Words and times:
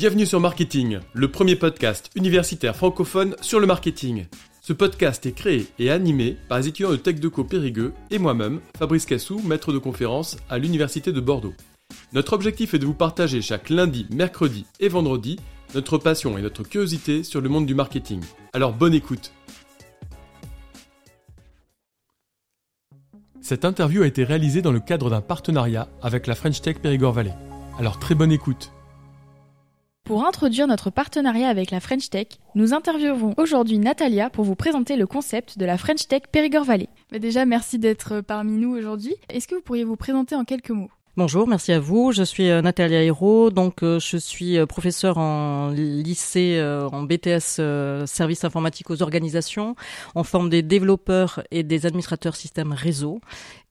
Bienvenue 0.00 0.24
sur 0.24 0.40
Marketing, 0.40 1.00
le 1.12 1.30
premier 1.30 1.56
podcast 1.56 2.10
universitaire 2.14 2.74
francophone 2.74 3.36
sur 3.42 3.60
le 3.60 3.66
marketing. 3.66 4.24
Ce 4.62 4.72
podcast 4.72 5.26
est 5.26 5.32
créé 5.32 5.66
et 5.78 5.90
animé 5.90 6.38
par 6.48 6.58
les 6.58 6.68
étudiants 6.68 6.90
de 6.90 6.96
TechDeco 6.96 7.44
Périgueux 7.44 7.92
et 8.10 8.18
moi-même, 8.18 8.60
Fabrice 8.78 9.04
Cassou, 9.04 9.42
maître 9.44 9.74
de 9.74 9.78
conférence 9.78 10.38
à 10.48 10.56
l'Université 10.56 11.12
de 11.12 11.20
Bordeaux. 11.20 11.52
Notre 12.14 12.32
objectif 12.32 12.72
est 12.72 12.78
de 12.78 12.86
vous 12.86 12.94
partager 12.94 13.42
chaque 13.42 13.68
lundi, 13.68 14.06
mercredi 14.10 14.64
et 14.80 14.88
vendredi 14.88 15.38
notre 15.74 15.98
passion 15.98 16.38
et 16.38 16.40
notre 16.40 16.62
curiosité 16.62 17.22
sur 17.22 17.42
le 17.42 17.50
monde 17.50 17.66
du 17.66 17.74
marketing. 17.74 18.22
Alors 18.54 18.72
bonne 18.72 18.94
écoute 18.94 19.34
Cette 23.42 23.66
interview 23.66 24.00
a 24.00 24.06
été 24.06 24.24
réalisée 24.24 24.62
dans 24.62 24.72
le 24.72 24.80
cadre 24.80 25.10
d'un 25.10 25.20
partenariat 25.20 25.90
avec 26.00 26.26
la 26.26 26.34
French 26.34 26.62
Tech 26.62 26.78
Périgord 26.78 27.12
Valley. 27.12 27.34
Alors 27.78 27.98
très 27.98 28.14
bonne 28.14 28.32
écoute 28.32 28.72
pour 30.10 30.26
introduire 30.26 30.66
notre 30.66 30.90
partenariat 30.90 31.46
avec 31.46 31.70
la 31.70 31.78
French 31.78 32.10
Tech, 32.10 32.26
nous 32.56 32.74
interviewons 32.74 33.32
aujourd'hui 33.36 33.78
Natalia 33.78 34.28
pour 34.28 34.44
vous 34.44 34.56
présenter 34.56 34.96
le 34.96 35.06
concept 35.06 35.56
de 35.56 35.64
la 35.64 35.78
French 35.78 36.08
Tech 36.08 36.22
Périgord 36.32 36.64
Valley. 36.64 36.88
Mais 37.12 37.20
déjà, 37.20 37.46
merci 37.46 37.78
d'être 37.78 38.20
parmi 38.20 38.56
nous 38.56 38.76
aujourd'hui. 38.76 39.14
Est-ce 39.28 39.46
que 39.46 39.54
vous 39.54 39.60
pourriez 39.60 39.84
vous 39.84 39.94
présenter 39.94 40.34
en 40.34 40.44
quelques 40.44 40.70
mots? 40.70 40.90
Bonjour, 41.16 41.46
merci 41.46 41.70
à 41.70 41.78
vous. 41.78 42.10
Je 42.10 42.24
suis 42.24 42.50
euh, 42.50 42.60
Natalia 42.60 43.04
Hérault, 43.04 43.50
donc 43.50 43.84
euh, 43.84 44.00
je 44.00 44.16
suis 44.16 44.58
euh, 44.58 44.66
professeure 44.66 45.16
en 45.16 45.68
lycée, 45.70 46.60
en 46.90 47.04
BTS 47.04 47.60
services 48.06 48.42
informatiques 48.42 48.90
aux 48.90 49.02
organisations. 49.02 49.76
On 50.16 50.24
forme 50.24 50.50
des 50.50 50.62
développeurs 50.62 51.44
et 51.52 51.62
des 51.62 51.86
administrateurs 51.86 52.34
système 52.34 52.72
réseau. 52.72 53.20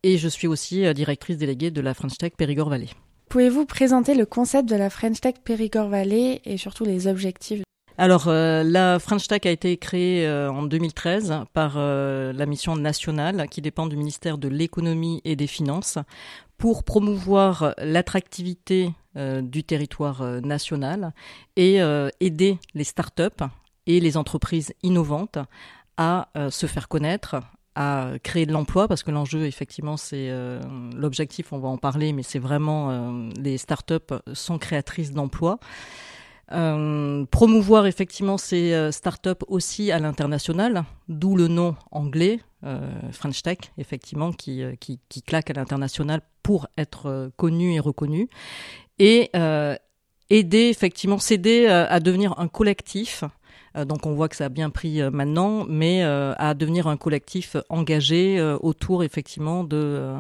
Et 0.03 0.17
je 0.17 0.29
suis 0.29 0.48
aussi 0.48 0.93
directrice 0.93 1.35
déléguée 1.35 1.70
de 1.70 1.81
la 1.81 1.93
French 1.93 2.17
Tech 2.17 2.31
Périgord 2.37 2.70
Valley. 2.70 2.87
Pouvez-vous 3.29 3.67
présenter 3.67 4.15
le 4.15 4.25
concept 4.25 4.67
de 4.67 4.75
la 4.75 4.89
French 4.89 5.21
Tech 5.21 5.35
Périgord 5.43 5.87
Valley 5.87 6.41
et 6.45 6.57
surtout 6.57 6.84
les 6.84 7.05
objectifs? 7.05 7.62
Alors, 7.99 8.27
euh, 8.27 8.63
la 8.63 8.98
French 8.98 9.27
Tech 9.27 9.41
a 9.45 9.51
été 9.51 9.77
créée 9.77 10.26
euh, 10.26 10.51
en 10.51 10.63
2013 10.63 11.43
par 11.54 11.73
euh, 11.76 12.34
la 12.34 12.48
mission 12.48 12.76
nationale 12.76 13.48
qui 13.48 13.62
dépend 13.62 13.85
du 13.85 13.98
ministère 13.98 14.39
de 14.39 14.48
l'économie 14.48 15.21
et 15.26 15.35
des 15.35 15.45
finances 15.45 15.99
pour 16.57 16.84
promouvoir 16.84 17.76
l'attractivité 17.77 18.91
du 19.15 19.63
territoire 19.63 20.41
national 20.41 21.13
et 21.55 21.79
aider 22.20 22.59
les 22.73 22.84
startups 22.84 23.45
et 23.87 23.99
les 24.01 24.17
entreprises 24.17 24.73
innovantes 24.84 25.39
à 25.95 26.27
se 26.49 26.65
faire 26.65 26.89
connaître, 26.89 27.37
à 27.75 28.13
créer 28.23 28.45
de 28.45 28.51
l'emploi 28.51 28.87
parce 28.87 29.03
que 29.03 29.12
l'enjeu 29.12 29.45
effectivement 29.45 29.98
c'est 29.98 30.29
euh, 30.29 30.62
l'objectif 30.95 31.53
on 31.53 31.59
va 31.59 31.70
en 31.70 31.77
parler 31.77 32.13
mais 32.13 32.23
c'est 32.23 32.39
vraiment 32.39 32.89
euh, 32.89 33.29
les 33.37 33.57
startups 33.57 34.15
sont 34.34 34.57
créatrices 34.57 35.11
d'emplois. 35.11 35.59
Euh, 36.51 37.26
promouvoir 37.26 37.85
effectivement 37.85 38.39
ces 38.39 38.91
startups 38.91 39.45
aussi 39.48 39.91
à 39.91 39.99
l'international 39.99 40.84
d'où 41.07 41.35
le 41.35 41.48
nom 41.48 41.76
anglais 41.91 42.39
French 43.11 43.43
Tech 43.43 43.59
effectivement 43.77 44.33
qui, 44.33 44.63
qui, 44.79 44.99
qui 45.09 45.21
claque 45.21 45.51
à 45.51 45.54
l'international 45.54 46.21
pour 46.41 46.67
être 46.77 47.31
connu 47.37 47.76
et 47.76 47.79
reconnu. 47.79 48.29
Et 48.98 49.29
aider 50.31 50.70
effectivement 50.70 51.20
s'aider 51.20 51.67
à 51.67 51.99
devenir 51.99 52.37
un 52.39 52.48
collectif 52.48 53.23
donc 53.75 54.05
on 54.05 54.13
voit 54.13 54.29
que 54.29 54.35
ça 54.35 54.45
a 54.45 54.49
bien 54.49 54.70
pris 54.70 55.01
euh, 55.01 55.12
maintenant, 55.12 55.65
mais 55.67 56.03
euh, 56.03 56.34
à 56.37 56.53
devenir 56.53 56.87
un 56.87 56.98
collectif 56.98 57.55
engagé 57.70 58.41
autour 58.61 59.03
effectivement 59.03 59.63
de 59.63 60.15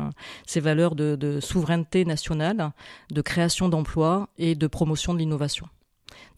ces 0.45 0.59
valeurs 0.59 0.95
de 0.95 1.39
souveraineté 1.39 2.05
nationale, 2.05 2.71
de 3.11 3.21
création 3.21 3.69
d'emplois 3.69 4.29
et 4.37 4.55
de 4.55 4.67
promotion 4.67 5.13
de 5.13 5.19
l'innovation. 5.19 5.67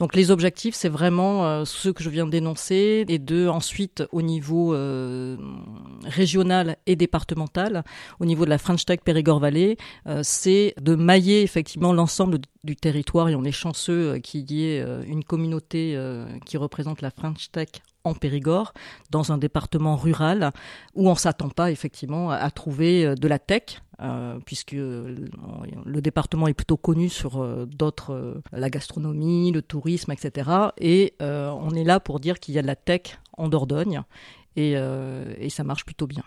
Donc 0.01 0.15
les 0.15 0.31
objectifs, 0.31 0.73
c'est 0.73 0.89
vraiment 0.89 1.45
euh, 1.45 1.63
ce 1.63 1.89
que 1.89 2.03
je 2.03 2.09
viens 2.09 2.25
d'énoncer 2.25 3.05
et 3.07 3.19
de 3.19 3.47
ensuite 3.47 4.03
au 4.11 4.23
niveau 4.23 4.73
euh, 4.73 5.37
régional 6.05 6.77
et 6.87 6.95
départemental, 6.95 7.83
au 8.19 8.25
niveau 8.25 8.45
de 8.45 8.49
la 8.49 8.57
French 8.57 8.83
Tech 8.83 9.01
Périgord 9.05 9.39
Valley, 9.39 9.77
euh, 10.07 10.21
c'est 10.23 10.73
de 10.81 10.95
mailler 10.95 11.43
effectivement 11.43 11.93
l'ensemble 11.93 12.39
du 12.63 12.75
territoire 12.75 13.29
et 13.29 13.35
on 13.35 13.43
est 13.43 13.51
chanceux 13.51 14.17
qu'il 14.17 14.51
y 14.51 14.65
ait 14.65 14.83
une 15.05 15.23
communauté 15.23 15.95
qui 16.47 16.57
représente 16.57 17.01
la 17.01 17.11
French 17.11 17.51
Tech 17.51 17.69
en 18.03 18.13
Périgord, 18.13 18.73
dans 19.09 19.31
un 19.31 19.37
département 19.37 19.95
rural 19.95 20.51
où 20.95 21.09
on 21.09 21.15
s'attend 21.15 21.49
pas 21.49 21.71
effectivement 21.71 22.31
à 22.31 22.49
trouver 22.51 23.05
euh, 23.05 23.15
de 23.15 23.27
la 23.27 23.39
tech, 23.39 23.81
euh, 24.01 24.39
puisque 24.45 24.73
euh, 24.73 25.15
le 25.85 26.01
département 26.01 26.47
est 26.47 26.53
plutôt 26.53 26.77
connu 26.77 27.09
sur 27.09 27.45
d'autres, 27.67 28.41
la 28.51 28.69
gastronomie, 28.69 29.51
le 29.51 29.61
tourisme, 29.61 30.11
etc. 30.11 30.49
Et 30.79 31.13
on 31.19 31.71
est 31.71 31.83
là 31.83 31.99
pour 31.99 32.19
dire 32.19 32.39
qu'il 32.39 32.55
y 32.55 32.59
a 32.59 32.61
de 32.61 32.67
la 32.67 32.75
tech 32.75 33.19
en 33.37 33.47
Dordogne 33.47 34.01
et, 34.55 34.71
et 34.71 35.49
ça 35.49 35.63
marche 35.63 35.85
plutôt 35.85 36.07
bien. 36.07 36.23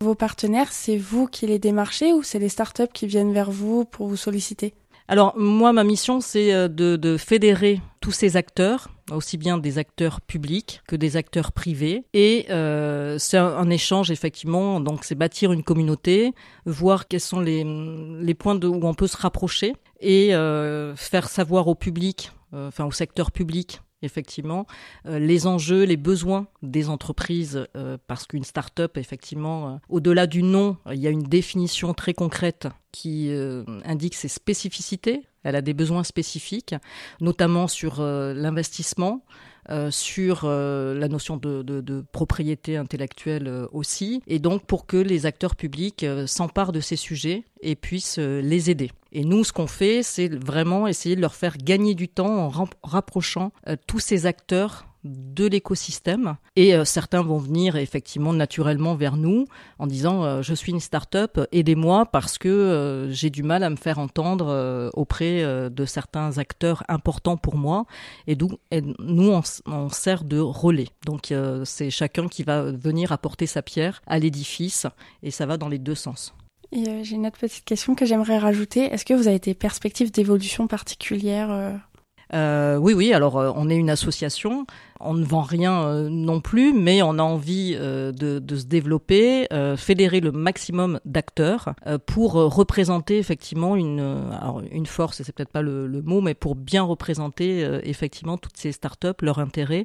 Vos 0.00 0.14
partenaires, 0.14 0.72
c'est 0.72 0.96
vous 0.96 1.26
qui 1.26 1.46
les 1.46 1.58
démarchez 1.58 2.14
ou 2.14 2.22
c'est 2.22 2.38
les 2.38 2.48
startups 2.48 2.92
qui 2.92 3.06
viennent 3.06 3.32
vers 3.32 3.50
vous 3.50 3.84
pour 3.84 4.06
vous 4.06 4.16
solliciter? 4.16 4.72
Alors 5.08 5.36
moi, 5.36 5.72
ma 5.72 5.84
mission, 5.84 6.20
c'est 6.20 6.68
de, 6.68 7.16
fédérer 7.18 7.80
tous 8.00 8.12
ces 8.12 8.36
acteurs, 8.36 8.88
aussi 9.10 9.36
bien 9.36 9.58
des 9.58 9.78
acteurs 9.78 10.20
publics 10.20 10.82
que 10.86 10.96
des 10.96 11.16
acteurs 11.16 11.52
privés. 11.52 12.04
Et 12.12 12.46
euh, 12.50 13.18
c'est 13.18 13.38
un, 13.38 13.70
échange, 13.70 14.10
effectivement, 14.10 14.80
donc 14.80 15.04
c'est 15.04 15.14
bâtir 15.14 15.52
une 15.52 15.62
communauté, 15.62 16.32
voir 16.66 17.08
quels 17.08 17.20
sont 17.20 17.40
les, 17.40 18.34
points 18.34 18.54
de, 18.54 18.66
où 18.66 18.80
on 18.86 18.94
peut 18.94 19.06
se 19.06 19.16
rapprocher 19.16 19.74
et 20.00 20.34
euh, 20.34 20.96
faire 20.96 21.28
savoir 21.28 21.68
au 21.68 21.74
public, 21.74 22.32
enfin 22.52 22.84
au 22.84 22.92
secteur 22.92 23.30
public, 23.30 23.80
effectivement, 24.02 24.66
euh, 25.06 25.18
les 25.18 25.46
enjeux, 25.46 25.84
les 25.84 25.96
besoins 25.96 26.46
des 26.62 26.88
entreprises, 26.88 27.66
euh, 27.76 27.98
parce 28.06 28.26
qu'une 28.26 28.44
start-up, 28.44 28.96
effectivement, 28.96 29.68
euh, 29.68 29.76
au-delà 29.88 30.26
du 30.26 30.42
nom, 30.42 30.76
il 30.90 30.98
y 30.98 31.06
a 31.06 31.10
une 31.10 31.22
définition 31.22 31.94
très 31.94 32.14
concrète 32.14 32.68
qui 32.92 33.30
indique 33.84 34.14
ses 34.14 34.26
spécificités. 34.26 35.22
Elle 35.42 35.56
a 35.56 35.62
des 35.62 35.74
besoins 35.74 36.04
spécifiques, 36.04 36.74
notamment 37.20 37.68
sur 37.68 38.02
l'investissement, 38.02 39.22
euh, 39.68 39.90
sur 39.90 40.42
euh, 40.44 40.98
la 40.98 41.06
notion 41.06 41.36
de, 41.36 42.04
propriété 42.12 42.76
intellectuelle 42.76 43.46
euh, 43.46 43.66
aussi, 43.72 44.22
et 44.26 44.38
donc 44.38 44.64
pour 44.64 44.86
que 44.86 44.96
les 44.96 45.26
acteurs 45.26 45.54
publics 45.54 46.04
s'emparent 46.26 46.72
de 46.72 46.80
ces 46.80 46.96
sujets 46.96 47.44
et 47.60 47.76
puissent 47.76 48.18
les 48.18 48.70
aider. 48.70 48.90
Et 49.12 49.24
nous, 49.24 49.44
ce 49.44 49.52
qu'on 49.52 49.66
fait, 49.66 50.02
c'est 50.02 50.28
vraiment 50.28 50.86
essayer 50.88 51.14
de 51.14 51.20
leur 51.20 51.34
faire 51.34 51.56
gagner 51.56 51.94
du 51.94 52.08
temps 52.08 52.48
en 52.48 52.64
rapprochant 52.82 53.52
tous 53.86 53.98
ces 53.98 54.26
acteurs 54.26 54.86
de 55.04 55.46
l'écosystème. 55.46 56.36
Et 56.56 56.74
euh, 56.74 56.84
certains 56.84 57.22
vont 57.22 57.38
venir 57.38 57.76
effectivement 57.76 58.32
naturellement 58.32 58.94
vers 58.94 59.16
nous 59.16 59.46
en 59.78 59.86
disant 59.86 60.24
euh, 60.24 60.42
je 60.42 60.54
suis 60.54 60.72
une 60.72 60.80
start-up, 60.80 61.40
aidez-moi 61.52 62.06
parce 62.06 62.38
que 62.38 62.48
euh, 62.48 63.10
j'ai 63.10 63.30
du 63.30 63.42
mal 63.42 63.62
à 63.62 63.70
me 63.70 63.76
faire 63.76 63.98
entendre 63.98 64.90
auprès 64.94 65.42
de 65.70 65.84
certains 65.84 66.38
acteurs 66.38 66.82
importants 66.88 67.36
pour 67.36 67.56
moi. 67.56 67.86
Et, 68.26 68.36
nous, 68.36 69.30
on, 69.30 69.42
on, 69.66 69.88
sert 69.88 70.24
de 70.24 70.38
relais. 70.38 70.88
Donc 71.04 71.32
c'est 71.64 71.90
chacun 71.90 72.28
qui 72.28 72.42
va 72.42 72.62
venir 72.62 73.12
apporter 73.12 73.46
sa 73.46 73.62
pierre 73.62 74.02
à 74.06 74.18
l'édifice 74.18 74.86
et 75.22 75.30
ça 75.30 75.46
va 75.46 75.56
dans 75.56 75.68
les 75.68 75.78
deux 75.78 75.94
sens. 75.94 76.34
Et 76.72 77.04
j'ai 77.04 77.16
une 77.16 77.26
autre 77.26 77.38
petite 77.38 77.64
question 77.64 77.94
que 77.94 78.04
j'aimerais 78.04 78.38
rajouter. 78.38 78.84
Est-ce 78.84 79.04
que 79.04 79.14
vous 79.14 79.28
avez 79.28 79.38
des 79.38 79.54
perspectives 79.54 80.10
d'évolution 80.12 80.66
particulières 80.66 81.80
euh, 82.32 82.76
oui, 82.76 82.94
oui. 82.94 83.12
Alors, 83.12 83.38
euh, 83.38 83.52
on 83.54 83.68
est 83.68 83.76
une 83.76 83.90
association. 83.90 84.66
On 85.00 85.14
ne 85.14 85.24
vend 85.24 85.42
rien 85.42 85.82
euh, 85.82 86.08
non 86.08 86.40
plus, 86.40 86.72
mais 86.72 87.02
on 87.02 87.18
a 87.18 87.22
envie 87.22 87.74
de, 87.74 88.12
de, 88.12 88.56
se 88.56 88.64
développer, 88.64 89.46
fédérer 89.76 90.20
le 90.20 90.32
maximum 90.32 91.00
d'acteurs 91.04 91.74
pour 92.06 92.32
représenter 92.32 93.18
effectivement 93.18 93.76
une, 93.76 94.30
une 94.70 94.86
force. 94.86 95.22
C'est 95.22 95.32
peut-être 95.34 95.52
pas 95.52 95.62
le, 95.62 96.02
mot, 96.02 96.20
mais 96.20 96.34
pour 96.34 96.54
bien 96.54 96.82
représenter 96.82 97.80
effectivement 97.84 98.36
toutes 98.36 98.56
ces 98.56 98.72
startups, 98.72 99.22
leurs 99.22 99.38
intérêts. 99.38 99.84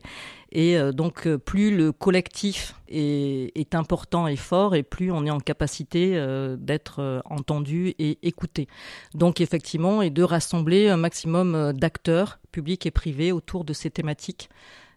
Et 0.51 0.77
donc, 0.93 1.27
plus 1.37 1.75
le 1.75 1.91
collectif 1.91 2.75
est, 2.87 3.51
est, 3.55 3.75
important 3.75 4.27
et 4.27 4.35
fort, 4.35 4.75
et 4.75 4.83
plus 4.83 5.11
on 5.11 5.25
est 5.25 5.31
en 5.31 5.39
capacité 5.39 6.11
d'être 6.57 7.21
entendu 7.25 7.93
et 7.99 8.19
écouté. 8.27 8.67
Donc, 9.13 9.41
effectivement, 9.41 10.01
et 10.01 10.09
de 10.09 10.23
rassembler 10.23 10.89
un 10.89 10.97
maximum 10.97 11.73
d'acteurs 11.73 12.39
public 12.51 12.85
et 12.85 12.91
privé 12.91 13.31
autour 13.31 13.65
de 13.65 13.73
ces 13.73 13.89
thématiques, 13.89 14.49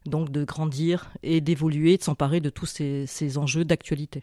donc 0.08 0.30
de 0.30 0.44
grandir 0.44 1.10
et 1.22 1.40
d'évoluer, 1.40 1.96
de 1.96 2.02
s'emparer 2.02 2.40
de 2.40 2.50
tous 2.50 2.66
ces, 2.66 3.38
enjeux 3.38 3.64
d'actualité. 3.64 4.22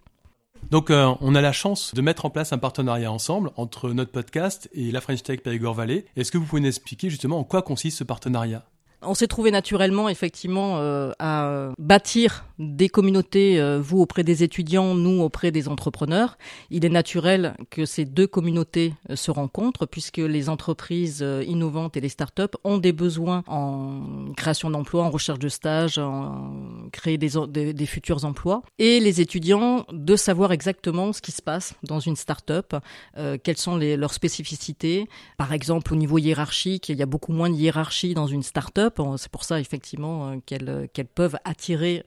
Donc 0.72 0.90
euh, 0.90 1.14
on 1.22 1.36
a 1.36 1.42
la 1.42 1.52
chance 1.52 1.94
de 1.94 2.02
mettre 2.02 2.26
en 2.26 2.30
place 2.30 2.52
un 2.52 2.58
partenariat 2.58 3.12
ensemble 3.12 3.52
entre 3.56 3.92
notre 3.92 4.12
podcast 4.12 4.70
et 4.74 4.92
la 4.92 5.00
French 5.00 5.22
Tech 5.22 5.42
Périgord 5.42 5.76
Valley. 5.76 6.06
Est-ce 6.16 6.32
que 6.32 6.38
vous 6.38 6.46
pouvez 6.46 6.62
nous 6.62 6.68
expliquer 6.68 7.10
justement 7.10 7.40
en 7.40 7.44
quoi 7.44 7.62
consiste 7.62 8.00
ce 8.00 8.04
partenariat? 8.04 8.64
On 9.02 9.14
s'est 9.14 9.28
trouvé 9.28 9.52
naturellement, 9.52 10.10
effectivement, 10.10 10.78
euh, 10.80 11.12
à 11.20 11.70
bâtir 11.78 12.46
des 12.60 12.90
communautés, 12.90 13.60
euh, 13.60 13.80
vous 13.82 14.00
auprès 14.00 14.24
des 14.24 14.44
étudiants, 14.44 14.96
nous 14.96 15.22
auprès 15.22 15.52
des 15.52 15.68
entrepreneurs. 15.68 16.38
Il 16.70 16.86
est 16.86 16.90
naturel 16.90 17.56
que 17.70 17.86
ces 17.86 18.06
deux 18.06 18.28
communautés 18.28 18.94
euh, 19.10 19.16
se 19.16 19.32
rencontrent, 19.32 19.86
puisque 19.86 20.18
les 20.18 20.50
entreprises 20.50 21.26
innovantes 21.48 21.98
et 21.98 22.02
les 22.02 22.10
startups 22.10 22.44
ont 22.64 22.78
des 22.78 22.94
besoins 22.94 23.44
en 23.48 24.34
création 24.36 24.70
d'emplois, 24.70 25.04
en 25.04 25.10
recherche 25.10 25.40
de 25.40 25.50
stages, 25.50 25.98
en 25.98 26.90
créer 26.92 27.18
des, 27.18 27.86
futurs 27.86 28.26
emplois, 28.26 28.62
et 28.80 29.00
les 29.00 29.22
étudiants 29.22 29.86
de 29.92 30.16
savoir 30.16 30.52
exactement 30.52 31.14
ce 31.14 31.22
qui 31.22 31.32
se 31.32 31.42
passe 31.42 31.76
dans 31.84 32.00
une 32.00 32.16
startup, 32.16 32.76
euh, 33.18 33.38
quelles 33.42 33.58
sont 33.58 33.78
leurs 33.78 34.14
spécificités. 34.14 35.08
Par 35.38 35.54
exemple, 35.54 35.94
au 35.94 35.96
niveau 35.96 36.18
hiérarchique, 36.18 36.90
il 36.90 36.98
y 36.98 37.04
a 37.04 37.06
beaucoup 37.06 37.32
moins 37.32 37.50
de 37.50 37.56
hiérarchie 37.56 38.14
dans 38.14 38.28
une 38.28 38.44
startup. 38.44 39.02
C'est 39.18 39.32
pour 39.32 39.44
ça, 39.44 39.60
effectivement, 39.60 40.40
euh, 40.52 40.88
qu'elles 40.94 41.08
peuvent 41.08 41.38
attirer 41.44 42.04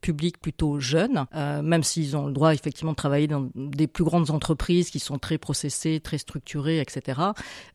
public 0.00 0.38
plutôt 0.40 0.78
jeune, 0.78 1.26
euh, 1.34 1.62
même 1.62 1.82
s'ils 1.82 2.16
ont 2.16 2.26
le 2.26 2.32
droit, 2.32 2.54
effectivement, 2.54 2.92
de 2.92 2.96
travailler 2.96 3.26
dans 3.26 3.48
des 3.54 3.86
plus 3.86 4.04
grandes 4.04 4.30
entreprises 4.30 4.90
qui 4.90 4.98
sont 4.98 5.18
très 5.18 5.38
processées, 5.38 6.00
très 6.00 6.18
structurées, 6.18 6.80
etc. 6.80 7.20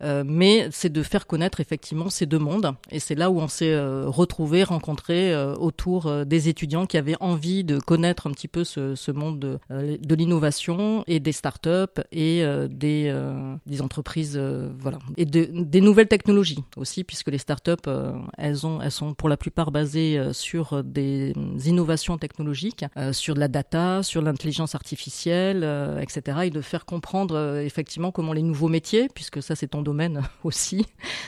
Euh, 0.02 0.24
mais 0.26 0.68
c'est 0.72 0.92
de 0.92 1.04
faire 1.04 1.28
connaître, 1.28 1.60
effectivement, 1.60 2.10
ces 2.10 2.26
deux 2.26 2.40
mondes. 2.40 2.74
Et 2.92 3.00
c'est 3.00 3.16
là 3.16 3.30
où 3.30 3.40
on 3.40 3.48
s'est 3.48 3.74
euh, 3.74 4.06
retrouvés, 4.08 4.64
rencontrés 4.64 5.36
autour 5.36 6.26
des 6.26 6.50
étudiants 6.50 6.86
qui 6.86 6.98
avaient 6.98 7.16
envie 7.20 7.64
de 7.64 7.80
connaître 7.80 8.28
un 8.28 8.32
petit 8.32 8.48
peu 8.48 8.64
ce, 8.64 9.12
monde 9.12 9.40
de, 9.70 10.16
l'innovation 10.16 11.04
et 11.08 11.20
des 11.20 11.32
startups 11.32 12.02
et 12.12 12.44
des, 12.70 13.82
entreprises, 13.82 14.38
voilà, 14.80 15.00
et 15.18 15.26
de, 15.26 15.50
des 15.52 15.82
nouvelles 15.82 16.08
technologies 16.08 16.64
aussi, 16.78 17.04
puisque 17.04 17.30
les 17.30 17.38
startups, 17.38 17.90
elles, 18.38 18.66
ont, 18.66 18.82
elles 18.82 18.92
sont 18.92 19.14
pour 19.14 19.30
la 19.30 19.38
plupart 19.38 19.72
basées 19.72 20.20
sur 20.32 20.84
des 20.84 21.34
innovations 21.66 21.73
technologiques, 22.20 22.86
sur 23.12 23.36
de 23.36 23.40
la 23.40 23.48
data, 23.48 24.04
sur 24.04 24.22
l'intelligence 24.22 24.76
artificielle, 24.76 25.64
etc. 26.02 26.40
Et 26.44 26.50
de 26.50 26.62
faire 26.62 26.86
comprendre 26.86 27.60
effectivement 27.60 28.12
comment 28.12 28.34
les 28.34 28.42
nouveaux 28.42 28.68
métiers, 28.68 29.08
puisque 29.14 29.42
ça 29.42 29.56
c'est 29.56 29.68
ton 29.68 29.82
domaine 29.82 30.22
aussi, 30.44 30.86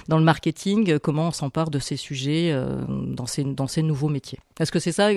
dans 0.07 0.17
le 0.17 0.23
marketing, 0.23 0.99
comment 0.99 1.27
on 1.27 1.31
s'empare 1.31 1.69
de 1.69 1.79
ces 1.79 1.97
sujets 1.97 2.55
dans, 2.87 3.25
ces, 3.25 3.43
dans 3.43 3.67
ces 3.67 3.83
nouveaux 3.83 4.09
métiers. 4.09 4.39
Est-ce 4.59 4.71
que 4.71 4.79
c'est 4.79 4.91
ça 4.91 5.09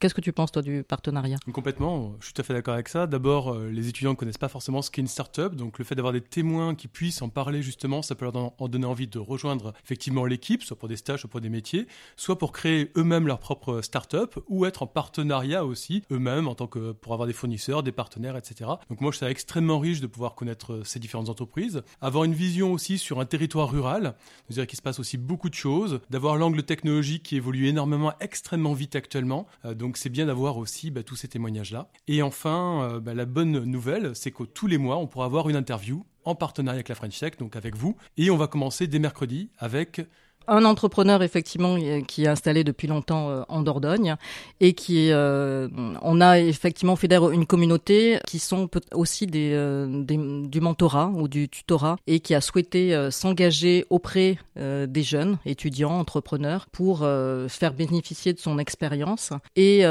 Qu'est-ce 0.00 0.14
que 0.14 0.20
tu 0.20 0.32
penses 0.32 0.52
toi 0.52 0.62
du 0.62 0.82
partenariat? 0.82 1.36
Complètement, 1.52 2.14
je 2.20 2.26
suis 2.26 2.34
tout 2.34 2.40
à 2.40 2.44
fait 2.44 2.54
d'accord 2.54 2.74
avec 2.74 2.88
ça. 2.88 3.06
D'abord, 3.06 3.56
les 3.58 3.88
étudiants 3.88 4.10
ne 4.10 4.16
connaissent 4.16 4.38
pas 4.38 4.48
forcément 4.48 4.82
ce 4.82 4.90
qu'est 4.90 5.02
une 5.02 5.08
startup, 5.08 5.54
donc 5.54 5.78
le 5.78 5.84
fait 5.84 5.94
d'avoir 5.94 6.12
des 6.12 6.20
témoins 6.20 6.74
qui 6.74 6.88
puissent 6.88 7.22
en 7.22 7.28
parler 7.28 7.62
justement, 7.62 8.02
ça 8.02 8.14
peut 8.14 8.24
leur 8.24 8.36
en 8.36 8.68
donner 8.68 8.86
envie 8.86 9.06
de 9.06 9.18
rejoindre 9.18 9.72
effectivement 9.84 10.24
l'équipe, 10.24 10.62
soit 10.62 10.78
pour 10.78 10.88
des 10.88 10.96
stages, 10.96 11.20
soit 11.20 11.30
pour 11.30 11.40
des 11.40 11.48
métiers, 11.48 11.86
soit 12.16 12.38
pour 12.38 12.52
créer 12.52 12.90
eux-mêmes 12.96 13.26
leur 13.26 13.38
propre 13.38 13.80
startup 13.82 14.38
ou 14.48 14.66
être 14.66 14.75
en 14.82 14.86
partenariat 14.86 15.64
aussi 15.64 16.02
eux-mêmes 16.10 16.48
en 16.48 16.54
tant 16.54 16.66
que 16.66 16.92
pour 16.92 17.12
avoir 17.12 17.26
des 17.26 17.32
fournisseurs, 17.32 17.82
des 17.82 17.92
partenaires, 17.92 18.36
etc. 18.36 18.70
Donc 18.88 19.00
moi 19.00 19.10
je 19.12 19.18
ça 19.18 19.30
extrêmement 19.30 19.78
riche 19.78 20.00
de 20.00 20.06
pouvoir 20.06 20.34
connaître 20.34 20.82
ces 20.84 20.98
différentes 20.98 21.28
entreprises, 21.28 21.82
avoir 22.00 22.24
une 22.24 22.34
vision 22.34 22.72
aussi 22.72 22.98
sur 22.98 23.20
un 23.20 23.24
territoire 23.24 23.70
rural, 23.70 24.14
de 24.48 24.54
dire 24.54 24.66
qu'il 24.66 24.76
se 24.76 24.82
passe 24.82 24.98
aussi 24.98 25.16
beaucoup 25.16 25.48
de 25.48 25.54
choses, 25.54 26.00
d'avoir 26.10 26.36
l'angle 26.36 26.62
technologique 26.62 27.22
qui 27.22 27.36
évolue 27.36 27.66
énormément, 27.66 28.12
extrêmement 28.20 28.74
vite 28.74 28.96
actuellement. 28.96 29.46
Euh, 29.64 29.74
donc 29.74 29.96
c'est 29.96 30.10
bien 30.10 30.26
d'avoir 30.26 30.58
aussi 30.58 30.90
bah, 30.90 31.02
tous 31.02 31.16
ces 31.16 31.28
témoignages-là. 31.28 31.88
Et 32.08 32.22
enfin, 32.22 32.82
euh, 32.82 33.00
bah, 33.00 33.14
la 33.14 33.26
bonne 33.26 33.64
nouvelle, 33.64 34.14
c'est 34.14 34.30
que 34.30 34.44
tous 34.44 34.66
les 34.66 34.78
mois, 34.78 34.98
on 34.98 35.06
pourra 35.06 35.26
avoir 35.26 35.48
une 35.48 35.56
interview 35.56 36.04
en 36.24 36.34
partenariat 36.34 36.76
avec 36.76 36.88
la 36.88 36.94
French 36.94 37.18
Tech, 37.18 37.32
donc 37.38 37.56
avec 37.56 37.76
vous. 37.76 37.96
Et 38.16 38.30
on 38.30 38.36
va 38.36 38.48
commencer 38.48 38.86
dès 38.86 38.98
mercredi 38.98 39.48
avec 39.58 40.02
un 40.48 40.64
entrepreneur 40.64 41.22
effectivement 41.22 41.76
qui 42.06 42.24
est 42.24 42.28
installé 42.28 42.64
depuis 42.64 42.88
longtemps 42.88 43.30
euh, 43.30 43.42
en 43.48 43.62
Dordogne 43.62 44.16
et 44.60 44.72
qui 44.72 45.10
euh, 45.10 45.68
on 46.02 46.20
a 46.20 46.38
effectivement 46.38 46.96
fédère 46.96 47.30
une 47.30 47.46
communauté 47.46 48.18
qui 48.26 48.38
sont 48.38 48.68
aussi 48.94 49.26
euh, 49.34 50.04
des, 50.04 50.16
du 50.48 50.60
mentorat 50.60 51.10
ou 51.14 51.28
du 51.28 51.48
tutorat 51.48 51.96
et 52.06 52.20
qui 52.20 52.34
a 52.34 52.40
souhaité 52.40 53.08
s'engager 53.10 53.86
auprès 53.90 54.38
des 54.56 55.02
jeunes 55.02 55.38
étudiants 55.44 55.98
entrepreneurs 55.98 56.66
pour 56.72 57.00
faire 57.48 57.72
bénéficier 57.74 58.32
de 58.32 58.38
son 58.38 58.58
expérience 58.58 59.32
et 59.54 59.86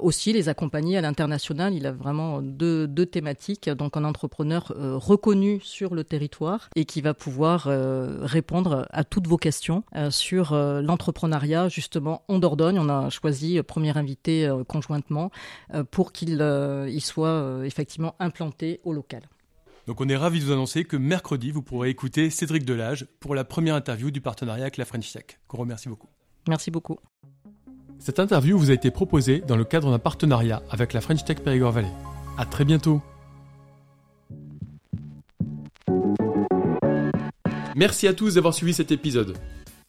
aussi 0.00 0.32
les 0.32 0.48
accompagner 0.48 0.98
à 0.98 1.00
l'international. 1.00 1.74
Il 1.74 1.86
a 1.86 1.92
vraiment 1.92 2.42
deux, 2.42 2.86
deux 2.86 3.06
thématiques 3.06 3.70
donc 3.70 3.96
un 3.96 4.04
entrepreneur 4.04 4.72
reconnu 4.76 5.60
sur 5.62 5.94
le 5.94 6.04
territoire 6.04 6.68
et 6.76 6.84
qui 6.84 7.00
va 7.00 7.14
pouvoir 7.14 7.68
répondre 8.22 8.86
à 8.90 9.04
toutes 9.04 9.26
vos 9.26 9.38
questions 9.38 9.84
sur 10.08 10.54
euh, 10.54 10.80
l'entrepreneuriat 10.80 11.68
justement 11.68 12.22
en 12.28 12.38
Dordogne. 12.38 12.78
On 12.78 12.88
a 12.88 13.10
choisi 13.10 13.58
euh, 13.58 13.62
premier 13.62 13.96
invité 13.96 14.50
conjointement 14.68 15.30
pour 15.90 16.12
qu'il 16.12 16.38
soit 17.00 17.60
effectivement 17.64 18.14
implanté 18.18 18.80
au 18.84 18.92
local. 18.92 19.22
Donc 19.86 20.00
on 20.00 20.08
est 20.08 20.16
ravi 20.16 20.40
de 20.40 20.44
vous 20.44 20.52
annoncer 20.52 20.84
que 20.84 20.96
mercredi, 20.96 21.50
vous 21.50 21.62
pourrez 21.62 21.90
écouter 21.90 22.30
Cédric 22.30 22.64
Delage 22.64 23.06
pour 23.18 23.34
la 23.34 23.44
première 23.44 23.74
interview 23.74 24.10
du 24.10 24.20
partenariat 24.20 24.62
avec 24.62 24.76
la 24.76 24.84
French 24.84 25.12
Tech, 25.12 25.24
qu'on 25.48 25.58
remercie 25.58 25.88
beaucoup. 25.88 26.08
Merci 26.48 26.70
beaucoup. 26.70 26.98
Cette 27.98 28.18
interview 28.18 28.58
vous 28.58 28.70
a 28.70 28.74
été 28.74 28.90
proposée 28.90 29.42
dans 29.46 29.56
le 29.56 29.64
cadre 29.64 29.90
d'un 29.90 29.98
partenariat 29.98 30.62
avec 30.70 30.92
la 30.92 31.00
French 31.00 31.24
Tech 31.24 31.38
Périgord 31.40 31.72
Valley. 31.72 31.92
À 32.38 32.46
très 32.46 32.64
bientôt. 32.64 33.02
Merci 37.76 38.08
à 38.08 38.14
tous 38.14 38.34
d'avoir 38.34 38.54
suivi 38.54 38.74
cet 38.74 38.90
épisode. 38.90 39.36